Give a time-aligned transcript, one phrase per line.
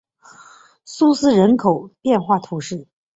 [0.83, 2.87] 苏斯人口变化图示